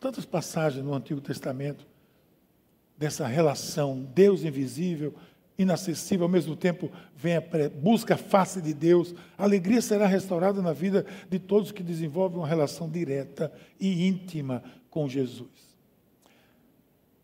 [0.00, 1.86] Tantas passagens no Antigo Testamento
[2.96, 5.14] dessa relação Deus invisível,
[5.58, 7.42] inacessível, ao mesmo tempo vem a
[7.74, 9.14] busca a face de Deus.
[9.36, 14.62] A alegria será restaurada na vida de todos que desenvolvem uma relação direta e íntima
[14.90, 15.68] com Jesus.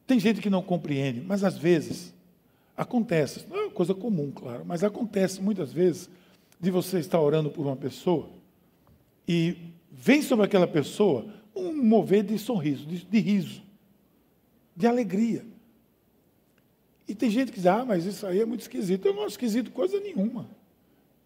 [0.06, 2.12] Tem gente que não compreende, mas às vezes
[2.76, 6.10] acontece, não é uma coisa comum, claro, mas acontece muitas vezes
[6.60, 8.28] de você estar orando por uma pessoa
[9.28, 9.56] e
[9.90, 13.62] vem sobre aquela pessoa um mover de sorriso, de, de riso,
[14.76, 15.44] de alegria.
[17.06, 19.06] E tem gente que diz, ah, mas isso aí é muito esquisito.
[19.06, 20.48] Eu não acho esquisito coisa nenhuma.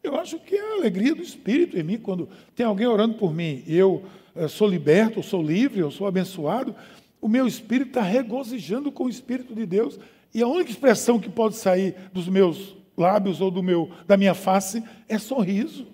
[0.03, 3.33] Eu acho que é a alegria do Espírito em mim, quando tem alguém orando por
[3.33, 6.75] mim, eu eh, sou liberto, eu sou livre, eu sou abençoado,
[7.21, 9.99] o meu espírito está regozijando com o Espírito de Deus.
[10.33, 14.35] E a única expressão que pode sair dos meus lábios ou do meu, da minha
[14.35, 15.87] face é sorriso.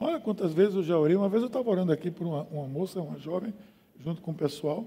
[0.00, 1.14] Olha quantas vezes eu já orei.
[1.14, 3.52] Uma vez eu estava orando aqui por uma, uma moça, uma jovem,
[4.02, 4.86] junto com o pessoal,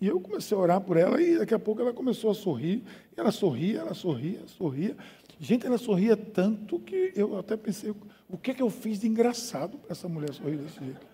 [0.00, 2.82] e eu comecei a orar por ela e daqui a pouco ela começou a sorrir.
[3.16, 4.96] Ela sorria, ela sorria, sorria.
[5.40, 7.92] Gente, ela sorria tanto que eu até pensei,
[8.28, 11.06] o que, é que eu fiz de engraçado para essa mulher sorrir desse jeito?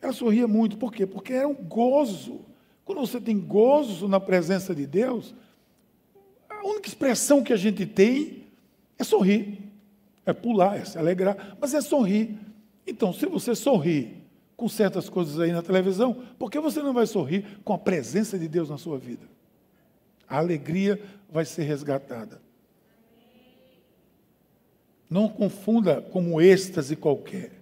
[0.00, 1.06] Ela sorria muito, por quê?
[1.06, 2.40] Porque era um gozo.
[2.84, 5.34] Quando você tem gozo na presença de Deus,
[6.48, 8.44] a única expressão que a gente tem
[8.98, 9.58] é sorrir.
[10.24, 12.38] É pular, é se alegrar, mas é sorrir.
[12.86, 14.24] Então, se você sorrir
[14.56, 18.38] com certas coisas aí na televisão, por que você não vai sorrir com a presença
[18.38, 19.26] de Deus na sua vida?
[20.28, 22.40] A alegria vai ser resgatada.
[25.08, 27.52] Não confunda como êxtase qualquer.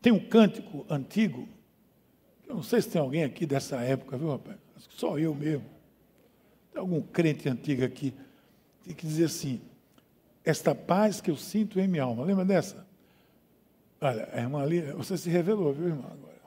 [0.00, 1.48] Tem um cântico antigo,
[2.48, 4.56] eu não sei se tem alguém aqui dessa época, viu, rapaz?
[4.76, 5.66] Acho que só eu mesmo.
[6.72, 8.14] Tem algum crente antigo aqui
[8.84, 9.60] que dizer assim:
[10.44, 12.24] Esta paz que eu sinto em minha alma.
[12.24, 12.87] Lembra dessa?
[14.00, 16.04] Olha, a irmã ali, você se revelou, viu, irmã?
[16.04, 16.38] Agora.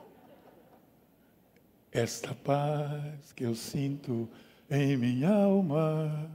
[1.92, 4.26] Esta paz que eu sinto
[4.70, 6.30] em minha alma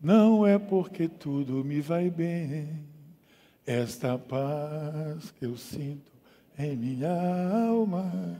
[0.00, 2.68] não é porque tudo me vai bem.
[3.66, 6.12] Esta paz que eu sinto
[6.56, 7.10] em minha
[7.68, 8.38] alma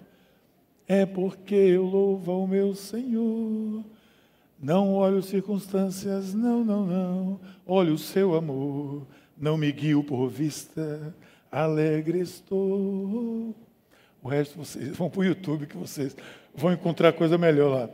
[0.87, 3.83] é porque eu louvo ao meu Senhor.
[4.61, 7.41] Não olho circunstâncias, não, não, não.
[7.67, 9.05] Olho o seu amor,
[9.37, 11.13] não me guio por vista.
[11.55, 13.55] Alegre estou.
[14.21, 16.17] O resto vocês vão para o YouTube que vocês
[16.53, 17.91] vão encontrar coisa melhor lá.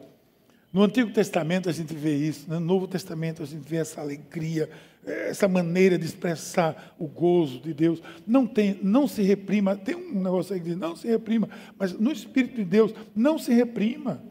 [0.73, 4.71] No Antigo Testamento a gente vê isso, no Novo Testamento a gente vê essa alegria,
[5.05, 8.01] essa maneira de expressar o gozo de Deus.
[8.27, 9.77] Não tem, não se reprima.
[9.77, 13.39] Tem um negócio aí que diz, não se reprima, mas no Espírito de Deus, não
[13.39, 14.23] se reprima.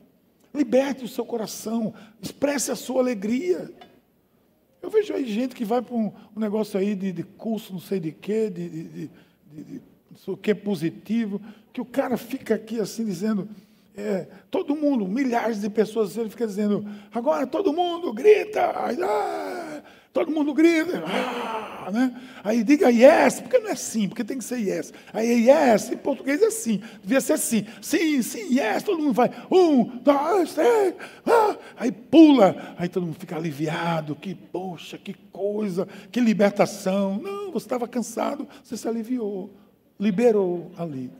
[0.55, 3.69] Liberte o seu coração, expresse a sua alegria.
[4.81, 7.79] Eu vejo aí gente que vai para um, um negócio aí de, de, curso, não
[7.79, 9.81] sei de quê, de, de, de,
[10.25, 11.41] o que é positivo,
[11.73, 13.47] que o cara fica aqui assim dizendo,
[13.95, 20.31] é, todo mundo, milhares de pessoas, ele fica dizendo, agora todo mundo grita, ah, todo
[20.31, 22.19] mundo grita, ah, né?
[22.43, 24.93] aí diga yes, porque não é sim, porque tem que ser yes.
[25.13, 29.13] Aí é yes, em português é sim, devia ser sim, sim, sim, yes, todo mundo
[29.13, 30.95] vai, um, dois, três,
[31.25, 37.17] ah, aí pula, aí todo mundo fica aliviado, que poxa, que coisa, que libertação.
[37.19, 39.53] Não, você estava cansado, você se aliviou,
[39.99, 41.11] liberou ali.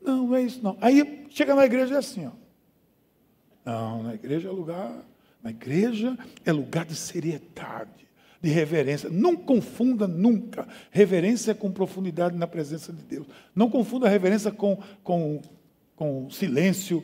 [0.00, 0.76] Não, não é isso não.
[0.80, 2.30] Aí chega na igreja é assim, ó.
[3.64, 4.92] Não, na igreja é lugar,
[5.42, 8.07] na igreja é lugar de seriedade,
[8.40, 9.10] de reverência.
[9.10, 13.26] Não confunda nunca reverência com profundidade na presença de Deus.
[13.54, 15.40] Não confunda reverência com, com,
[15.96, 17.02] com silêncio.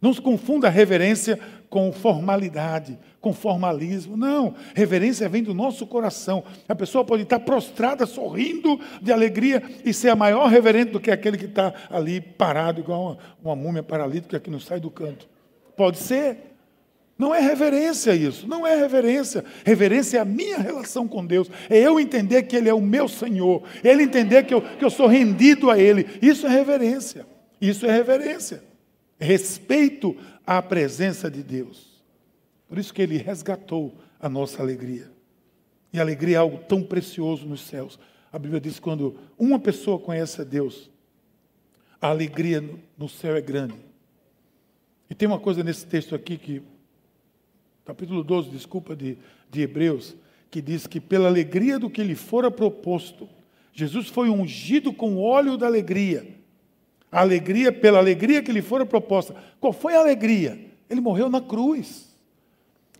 [0.00, 4.16] Não se confunda reverência com formalidade, com formalismo.
[4.16, 6.44] Não, reverência vem do nosso coração.
[6.68, 11.10] A pessoa pode estar prostrada, sorrindo de alegria e ser a maior reverente do que
[11.10, 15.28] aquele que está ali parado, igual uma, uma múmia paralítica que não sai do canto.
[15.76, 16.53] Pode ser.
[17.16, 19.44] Não é reverência isso, não é reverência.
[19.64, 21.48] Reverência é a minha relação com Deus.
[21.70, 23.62] É eu entender que Ele é o meu Senhor.
[23.84, 26.06] Ele entender que eu, que eu sou rendido a Ele.
[26.20, 27.26] Isso é reverência.
[27.60, 28.62] Isso é reverência.
[29.18, 31.94] Respeito à presença de Deus.
[32.68, 35.10] Por isso que ele resgatou a nossa alegria.
[35.92, 37.98] E a alegria é algo tão precioso nos céus.
[38.32, 40.90] A Bíblia diz que quando uma pessoa conhece a Deus,
[42.00, 42.62] a alegria
[42.98, 43.76] no céu é grande.
[45.08, 46.62] E tem uma coisa nesse texto aqui que,
[47.84, 49.18] capítulo 12, desculpa, de,
[49.50, 50.16] de Hebreus,
[50.50, 53.28] que diz que pela alegria do que lhe fora proposto,
[53.72, 56.34] Jesus foi ungido com óleo da alegria
[57.14, 59.36] a alegria, pela alegria que lhe fora proposta.
[59.60, 60.58] Qual foi a alegria?
[60.90, 62.12] Ele morreu na cruz.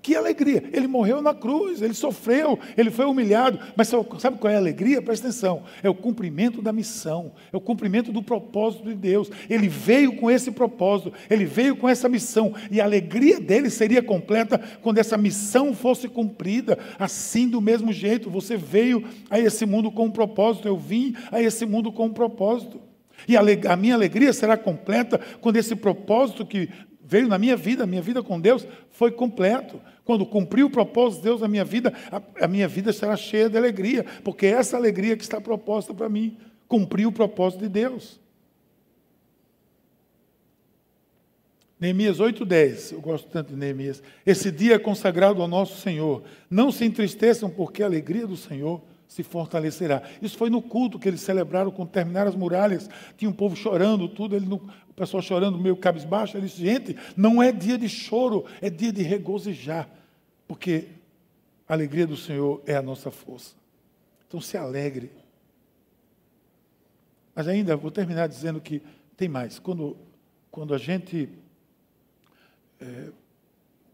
[0.05, 0.63] Que alegria!
[0.71, 3.59] Ele morreu na cruz, ele sofreu, ele foi humilhado.
[3.75, 3.89] Mas
[4.19, 5.01] sabe qual é a alegria?
[5.01, 9.31] Presta atenção: é o cumprimento da missão, é o cumprimento do propósito de Deus.
[9.49, 14.03] Ele veio com esse propósito, ele veio com essa missão, e a alegria dele seria
[14.03, 16.79] completa quando essa missão fosse cumprida.
[16.99, 21.41] Assim, do mesmo jeito, você veio a esse mundo com um propósito, eu vim a
[21.41, 22.79] esse mundo com um propósito.
[23.27, 26.69] E a, minha alegria será completa quando esse propósito que
[27.05, 29.81] veio na minha vida, a minha vida com Deus foi completo.
[30.05, 33.49] Quando cumpri o propósito de Deus na minha vida, a, a minha vida será cheia
[33.49, 36.37] de alegria, porque é essa alegria que está proposta para mim,
[36.67, 38.21] cumprir o propósito de Deus.
[41.79, 44.03] Neemias 8,10, eu gosto tanto de Neemias.
[44.25, 46.23] Esse dia é consagrado ao nosso Senhor.
[46.49, 50.03] Não se entristeçam, porque a alegria do Senhor se fortalecerá.
[50.21, 52.89] Isso foi no culto que eles celebraram quando terminaram as muralhas.
[53.17, 56.37] Tinha um povo chorando, tudo, ele, o pessoal chorando meio cabisbaixo.
[56.37, 59.89] Ele disse: gente, não é dia de choro, é dia de regozijar,
[60.49, 60.89] porque
[61.69, 63.55] a alegria do Senhor é a nossa força.
[64.27, 65.11] Então se alegre.
[67.35, 68.83] Mas ainda vou terminar dizendo que
[69.17, 69.59] tem mais.
[69.59, 69.97] Quando,
[70.51, 71.29] quando a gente.
[72.81, 73.09] É,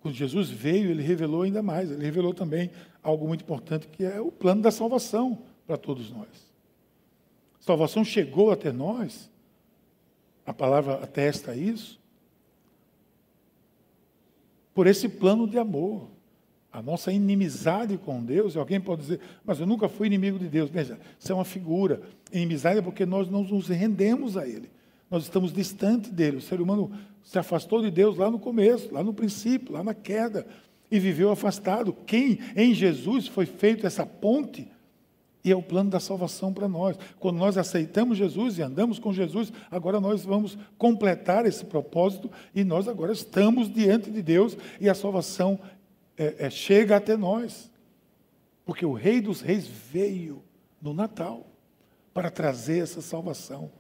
[0.00, 1.90] quando Jesus veio, ele revelou ainda mais.
[1.90, 2.70] Ele revelou também
[3.02, 6.28] algo muito importante, que é o plano da salvação para todos nós.
[7.60, 9.30] A salvação chegou até nós,
[10.46, 12.00] a palavra atesta isso,
[14.74, 16.08] por esse plano de amor.
[16.72, 20.48] A nossa inimizade com Deus, e alguém pode dizer, mas eu nunca fui inimigo de
[20.48, 20.70] Deus.
[20.70, 22.00] Veja, isso é uma figura.
[22.32, 24.70] Inimizade é porque nós não nos rendemos a Ele.
[25.10, 26.36] Nós estamos distante dele.
[26.36, 26.92] O ser humano
[27.24, 30.46] se afastou de Deus lá no começo, lá no princípio, lá na queda
[30.90, 31.92] e viveu afastado.
[32.06, 34.70] Quem em Jesus foi feito essa ponte
[35.42, 36.96] e é o plano da salvação para nós.
[37.18, 42.62] Quando nós aceitamos Jesus e andamos com Jesus, agora nós vamos completar esse propósito e
[42.62, 45.58] nós agora estamos diante de Deus e a salvação
[46.16, 47.70] é, é, chega até nós.
[48.64, 50.42] Porque o Rei dos Reis veio
[50.80, 51.46] no Natal
[52.12, 53.70] para trazer essa salvação.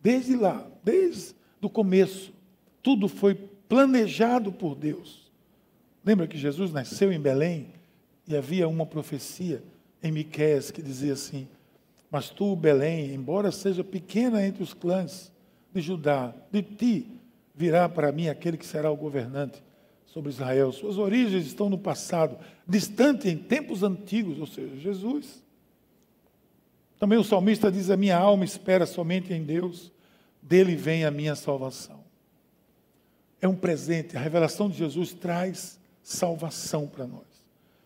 [0.00, 2.32] Desde lá, desde o começo,
[2.82, 3.34] tudo foi
[3.68, 5.30] planejado por Deus.
[6.04, 7.68] Lembra que Jesus nasceu em Belém
[8.26, 9.62] e havia uma profecia
[10.02, 11.48] em Miqueias que dizia assim:
[12.10, 15.32] Mas tu, Belém, embora seja pequena entre os clãs
[15.72, 17.08] de Judá, de ti
[17.54, 19.62] virá para mim aquele que será o governante
[20.06, 20.70] sobre Israel.
[20.72, 22.36] Suas origens estão no passado,
[22.68, 25.42] distante em tempos antigos, ou seja, Jesus.
[26.98, 29.90] Também o salmista diz: A minha alma espera somente em Deus,
[30.42, 32.03] dele vem a minha salvação
[33.44, 34.16] é um presente.
[34.16, 37.26] A revelação de Jesus traz salvação para nós.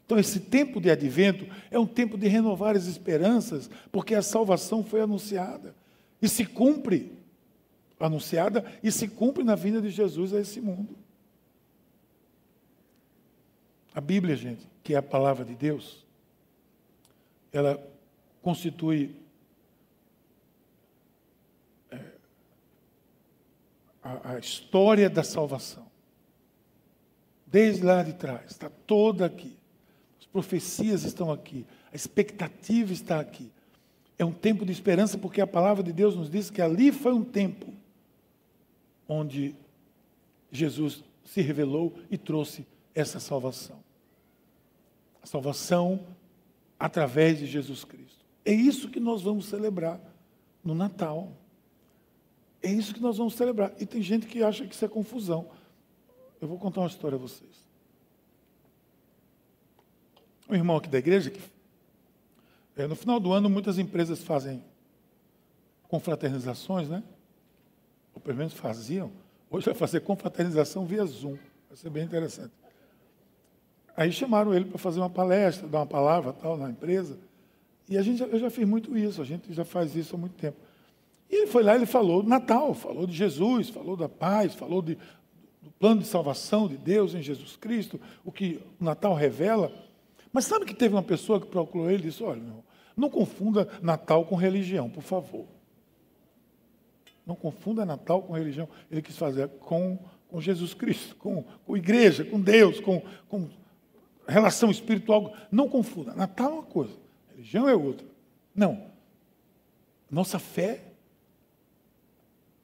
[0.07, 4.85] Então, esse tempo de advento é um tempo de renovar as esperanças, porque a salvação
[4.85, 5.75] foi anunciada
[6.23, 7.13] e se cumpre,
[7.99, 10.97] anunciada e se cumpre na vinda de Jesus a esse mundo.
[13.93, 16.07] A Bíblia, gente, que é a palavra de Deus,
[17.53, 17.85] ela
[18.41, 19.17] constitui
[24.25, 25.87] a, história da salvação.
[27.47, 29.57] Desde lá de trás, está toda aqui.
[30.21, 33.51] As profecias estão aqui, a expectativa está aqui.
[34.19, 37.13] É um tempo de esperança, porque a palavra de Deus nos diz que ali foi
[37.13, 37.73] um tempo
[39.09, 39.55] onde
[40.51, 43.79] Jesus se revelou e trouxe essa salvação.
[45.23, 46.05] A salvação
[46.79, 48.25] através de Jesus Cristo.
[48.45, 50.01] É isso que nós vamos celebrar
[50.65, 51.33] no Natal.
[52.63, 53.73] É isso que nós vamos celebrar.
[53.79, 55.49] E tem gente que acha que isso é confusão.
[56.41, 57.67] Eu vou contar uma história a vocês.
[60.49, 61.41] Um irmão aqui da igreja, que
[62.77, 64.63] é, no final do ano muitas empresas fazem
[65.89, 67.03] confraternizações, né?
[68.15, 69.11] Ou pelo menos faziam.
[69.51, 71.37] Hoje vai fazer confraternização via Zoom.
[71.69, 72.53] Vai ser bem interessante.
[73.97, 77.19] Aí chamaram ele para fazer uma palestra, dar uma palavra tal na empresa.
[77.89, 80.37] E a gente, eu já fiz muito isso, a gente já faz isso há muito
[80.37, 80.57] tempo.
[81.31, 84.81] E ele foi lá, ele falou do Natal, falou de Jesus, falou da paz, falou
[84.81, 84.97] de,
[85.61, 89.71] do plano de salvação de Deus em Jesus Cristo, o que o Natal revela.
[90.33, 92.65] Mas sabe que teve uma pessoa que procurou ele e disse: Olha, meu,
[92.97, 95.47] não confunda Natal com religião, por favor.
[97.27, 98.67] Não confunda Natal com religião.
[98.91, 103.51] Ele quis fazer com, com Jesus Cristo, com, com igreja, com Deus, com, com
[104.27, 105.35] relação espiritual.
[105.53, 106.15] Não confunda.
[106.15, 106.97] Natal é uma coisa,
[107.33, 108.07] religião é outra.
[108.55, 108.87] Não.
[110.11, 110.88] Nossa fé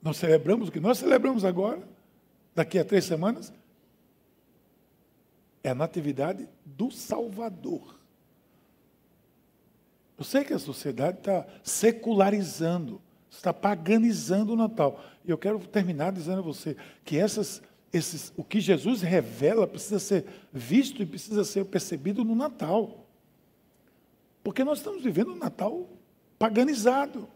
[0.04, 1.82] nós celebramos o que nós celebramos agora,
[2.54, 3.50] daqui a três semanas,
[5.62, 7.98] é a natividade do Salvador.
[10.18, 13.00] Eu sei que a sociedade está secularizando,
[13.30, 15.02] está paganizando o Natal.
[15.24, 19.98] E eu quero terminar dizendo a você que essas, esses, o que Jesus revela precisa
[19.98, 23.06] ser visto e precisa ser percebido no Natal.
[24.42, 25.88] Porque nós estamos vivendo um Natal
[26.38, 27.26] paganizado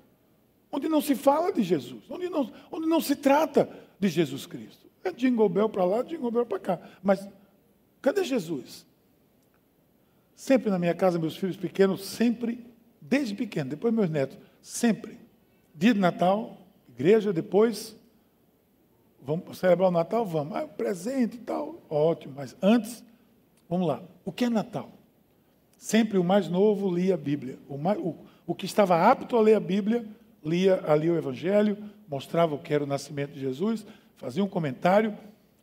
[0.70, 4.86] onde não se fala de Jesus, onde não, onde não se trata de Jesus Cristo.
[5.04, 6.80] É Jingle Bell para lá, Jingle Bell para cá.
[7.02, 7.28] Mas
[8.02, 8.86] cadê Jesus?
[10.34, 12.64] Sempre na minha casa, meus filhos pequenos, sempre,
[13.00, 15.18] desde pequeno, depois meus netos, sempre.
[15.74, 16.58] Dia de Natal,
[16.88, 17.96] igreja, depois
[19.28, 20.24] Vamos celebrar o Natal?
[20.24, 20.56] Vamos.
[20.56, 21.82] Ah, presente e tal.
[21.90, 22.32] Ótimo.
[22.36, 23.04] Mas antes,
[23.68, 24.02] vamos lá.
[24.24, 24.88] O que é Natal?
[25.76, 27.58] Sempre o mais novo lia a Bíblia.
[27.68, 28.14] O, mais, o,
[28.46, 30.06] o que estava apto a ler a Bíblia,
[30.44, 31.76] lia ali o Evangelho,
[32.08, 33.86] mostrava o que era o nascimento de Jesus,
[34.16, 35.16] fazia um comentário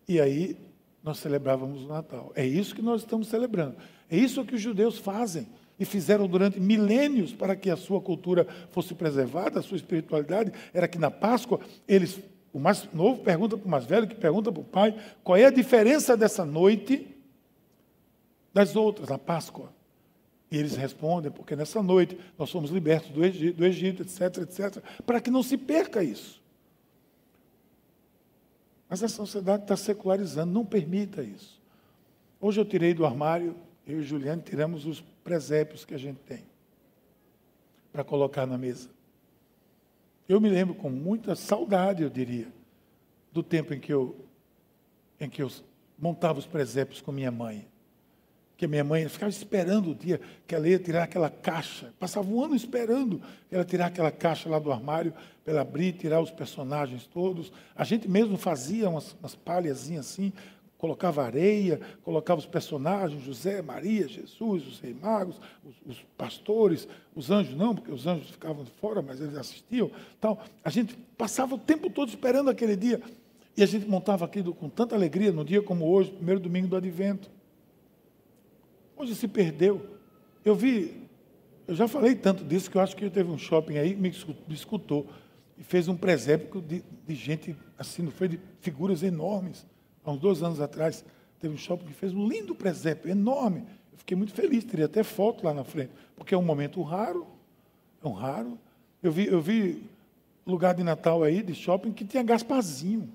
[0.07, 0.57] e aí
[1.03, 2.31] nós celebrávamos o Natal.
[2.35, 3.75] É isso que nós estamos celebrando.
[4.09, 5.47] É isso que os judeus fazem
[5.79, 10.51] e fizeram durante milênios para que a sua cultura fosse preservada, a sua espiritualidade.
[10.73, 12.19] Era que na Páscoa eles
[12.55, 15.43] o mais novo pergunta para o mais velho, que pergunta para o pai, qual é
[15.43, 17.05] a diferença dessa noite
[18.53, 19.73] das outras, na Páscoa.
[20.51, 24.83] E eles respondem, porque nessa noite nós somos libertos do Egito, do Egito etc, etc,
[25.05, 26.41] para que não se perca isso.
[28.87, 31.59] Mas a sociedade está secularizando, não permita isso.
[32.39, 33.55] Hoje eu tirei do armário,
[33.87, 36.43] eu e Juliane tiramos os presépios que a gente tem
[37.91, 38.89] para colocar na mesa.
[40.27, 42.47] Eu me lembro com muita saudade, eu diria,
[43.31, 44.15] do tempo em que eu,
[45.19, 45.51] em que eu
[45.97, 47.67] montava os presépios com minha mãe.
[48.57, 51.93] Que minha mãe ficava esperando o dia que ela ia tirar aquela caixa.
[51.99, 56.21] Passava um ano esperando ela tirar aquela caixa lá do armário, para ela abrir, tirar
[56.21, 57.51] os personagens todos.
[57.75, 60.31] A gente mesmo fazia umas, umas palhazinhas assim,
[60.77, 67.31] colocava areia, colocava os personagens, José, Maria, Jesus, os reis magos, os, os, pastores, os
[67.31, 69.89] anjos não, porque os anjos ficavam fora, mas eles assistiam.
[70.19, 70.39] Tal.
[70.63, 73.01] A gente passava o tempo todo esperando aquele dia.
[73.57, 76.75] E a gente montava aquilo com tanta alegria, no dia como hoje, primeiro domingo do
[76.75, 77.29] advento.
[78.97, 79.97] Hoje se perdeu.
[80.43, 81.07] Eu vi,
[81.67, 84.09] eu já falei tanto disso que eu acho que teve um shopping aí me
[84.49, 85.07] escutou
[85.57, 89.65] e fez um presépio de, de gente assim, não foi de figuras enormes
[90.03, 91.03] há uns dois anos atrás,
[91.39, 93.65] teve um shopping que fez um lindo presépio, enorme.
[93.91, 97.25] Eu fiquei muito feliz, teria até foto lá na frente, porque é um momento raro,
[98.03, 98.57] é um raro.
[99.01, 99.83] Eu vi, eu vi
[100.45, 103.09] lugar de Natal aí, de shopping, que tinha Gasparzinho.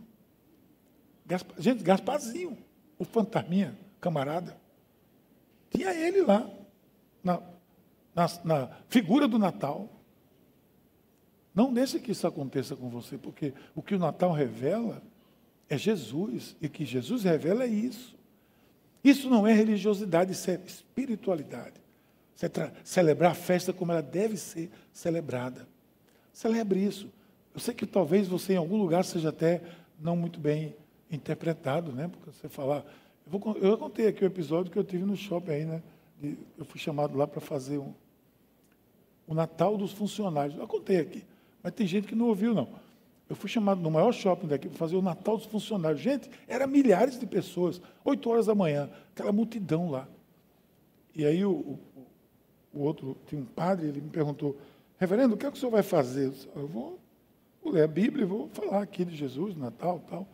[1.25, 2.59] Gaspar, gente, Gasparzinho,
[2.99, 4.60] o fantasminha, camarada.
[5.71, 6.51] Tinha ele lá,
[7.23, 7.41] na,
[8.15, 9.89] na, na figura do Natal.
[11.55, 15.03] Não deixe que isso aconteça com você, porque o que o Natal revela
[15.69, 16.57] é Jesus.
[16.61, 18.19] E que Jesus revela é isso.
[19.03, 21.81] Isso não é religiosidade, isso é espiritualidade.
[22.37, 25.67] Isso é celebrar a festa como ela deve ser celebrada.
[26.33, 27.11] Celebre isso.
[27.55, 29.63] Eu sei que talvez você em algum lugar seja até
[29.99, 30.75] não muito bem
[31.11, 32.09] interpretado, né?
[32.09, 32.85] Porque você falar.
[33.33, 35.83] Eu, vou, eu contei aqui o episódio que eu tive no shopping aí, né?
[36.21, 37.95] De, eu fui chamado lá para fazer um,
[39.27, 40.59] o Natal dos funcionários.
[40.59, 41.25] Eu contei aqui.
[41.63, 42.69] Mas tem gente que não ouviu, não.
[43.29, 46.01] Eu fui chamado no maior shopping daqui para fazer o Natal dos funcionários.
[46.01, 50.09] Gente, era milhares de pessoas, 8 horas da manhã, aquela multidão lá.
[51.15, 51.79] E aí o, o,
[52.73, 54.57] o outro, tinha um padre, ele me perguntou,
[54.99, 56.27] reverendo, o que é que o senhor vai fazer?
[56.27, 56.99] Eu, disse, eu vou,
[57.63, 60.27] vou, ler a Bíblia e vou falar aqui de Jesus, Natal tal.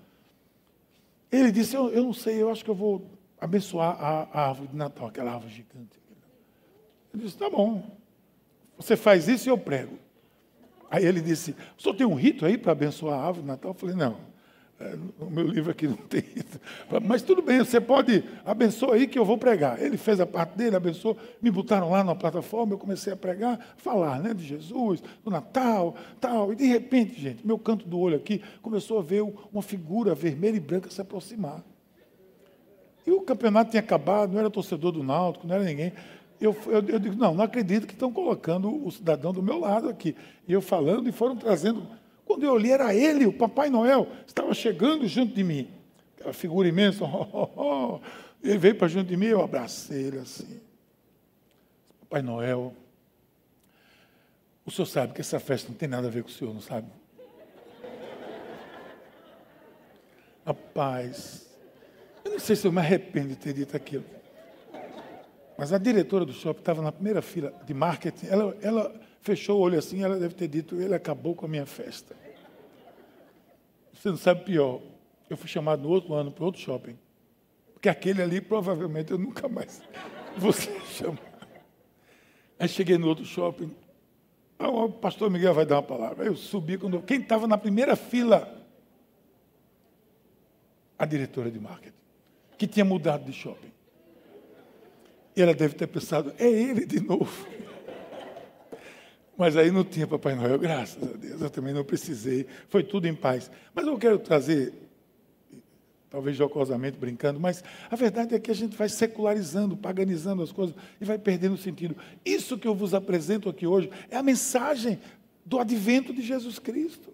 [1.37, 4.69] Ele disse, eu, eu não sei, eu acho que eu vou abençoar a, a árvore
[4.69, 6.01] de Natal, aquela árvore gigante.
[7.13, 7.97] Eu disse, tá bom,
[8.77, 9.99] você faz isso e eu prego.
[10.91, 13.71] Aí ele disse: O senhor tem um rito aí para abençoar a árvore de Natal?
[13.71, 14.19] Eu falei: Não,
[14.79, 16.61] é, no meu livro aqui não tem rito.
[17.03, 19.81] Mas tudo bem, você pode abençoar aí que eu vou pregar.
[19.81, 23.59] Ele fez a parte dele, abençoou, me botaram lá na plataforma, eu comecei a pregar,
[23.77, 26.53] falar né, de Jesus, do Natal, tal.
[26.53, 29.23] E de repente, gente, meu canto do olho aqui começou a ver
[29.53, 31.65] uma figura vermelha e branca se aproximar.
[33.07, 35.93] E o campeonato tinha acabado, não era torcedor do Náutico, não era ninguém
[36.41, 39.89] eu, eu, eu, digo, não, não acredito que estão colocando o cidadão do meu lado
[39.89, 40.15] aqui.
[40.47, 41.87] E eu falando e foram trazendo.
[42.27, 45.71] Quando eu olhei, era ele, o Papai Noel, estava chegando junto de mim.
[46.17, 47.05] Aquela figura imensa.
[47.05, 48.01] Oh, oh, oh.
[48.43, 50.61] Ele veio para junto de mim, eu abracei ele assim.
[52.01, 52.75] Papai Noel,
[54.65, 56.61] o senhor sabe que essa festa não tem nada a ver com o senhor, não
[56.61, 56.89] sabe?
[60.45, 61.49] Rapaz,
[62.25, 64.05] eu não sei se eu me arrependo de ter dito aquilo.
[65.57, 68.27] Mas a diretora do shopping estava na primeira fila de marketing.
[68.27, 71.67] Ela, ela fechou o olho assim, ela deve ter dito: ele acabou com a minha
[71.67, 72.17] festa.
[73.93, 74.81] Você não sabe pior.
[75.29, 76.97] Eu fui chamado no outro ano para outro shopping.
[77.75, 79.83] Porque aquele ali, provavelmente, eu nunca mais
[80.39, 81.21] vou ser chamado.
[82.59, 83.75] Aí cheguei no outro shopping.
[84.59, 86.25] O pastor Miguel vai dar uma palavra.
[86.25, 87.03] Eu subi quando.
[87.03, 88.65] Quem estava na primeira fila?
[90.99, 91.93] A diretora de marketing,
[92.57, 93.73] que tinha mudado de shopping.
[95.35, 97.47] E ela deve ter pensado, é ele de novo.
[99.37, 103.07] Mas aí não tinha Papai Noel, graças a Deus, eu também não precisei, foi tudo
[103.07, 103.51] em paz.
[103.75, 104.73] Mas eu quero trazer,
[106.09, 110.75] talvez jocosamente brincando, mas a verdade é que a gente vai secularizando, paganizando as coisas
[110.99, 111.95] e vai perdendo sentido.
[112.25, 114.99] Isso que eu vos apresento aqui hoje é a mensagem
[115.45, 117.13] do advento de Jesus Cristo.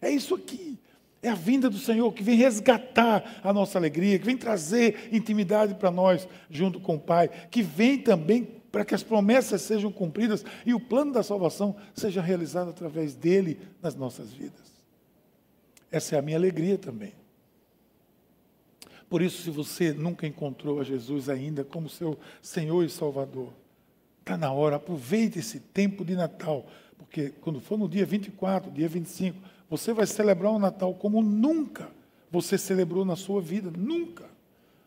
[0.00, 0.78] É isso aqui.
[1.22, 5.74] É a vinda do Senhor que vem resgatar a nossa alegria, que vem trazer intimidade
[5.74, 10.42] para nós junto com o Pai, que vem também para que as promessas sejam cumpridas
[10.64, 14.72] e o plano da salvação seja realizado através dele nas nossas vidas.
[15.90, 17.12] Essa é a minha alegria também.
[19.10, 23.52] Por isso, se você nunca encontrou a Jesus ainda como seu Senhor e Salvador,
[24.20, 26.66] está na hora, aproveite esse tempo de Natal,
[26.96, 29.36] porque quando for no dia 24, dia 25,
[29.68, 31.90] você vai celebrar o Natal como nunca
[32.30, 34.24] você celebrou na sua vida, nunca.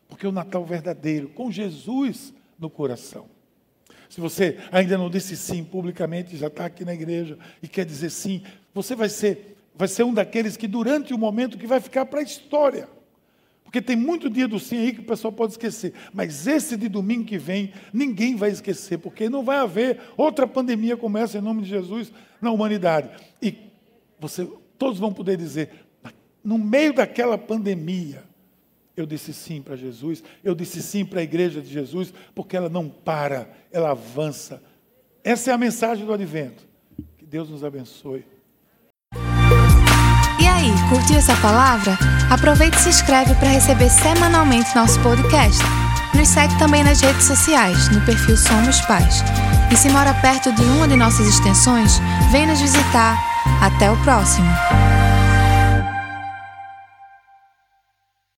[0.08, 3.35] Porque o Natal verdadeiro, com Jesus no coração.
[4.08, 8.10] Se você ainda não disse sim publicamente, já está aqui na igreja e quer dizer
[8.10, 8.42] sim,
[8.74, 12.20] você vai ser, vai ser um daqueles que durante o momento que vai ficar para
[12.20, 12.88] a história.
[13.64, 15.92] Porque tem muito dia do sim aí que o pessoal pode esquecer.
[16.14, 20.96] Mas esse de domingo que vem, ninguém vai esquecer, porque não vai haver outra pandemia
[20.96, 23.10] como essa em nome de Jesus na humanidade.
[23.42, 23.54] E
[24.20, 24.48] você
[24.78, 25.70] Todos vão poder dizer,
[26.44, 28.22] no meio daquela pandemia,
[28.96, 32.68] eu disse sim para Jesus, eu disse sim para a igreja de Jesus, porque ela
[32.68, 34.62] não para, ela avança.
[35.22, 36.64] Essa é a mensagem do advento.
[37.18, 38.24] Que Deus nos abençoe.
[40.40, 41.98] E aí, curtiu essa palavra?
[42.30, 45.60] Aproveite e se inscreve para receber semanalmente nosso podcast.
[46.14, 49.22] Nos segue também nas redes sociais, no perfil Somos Pais.
[49.70, 51.98] E se mora perto de uma de nossas extensões,
[52.30, 53.18] vem nos visitar.
[53.60, 54.46] Até o próximo!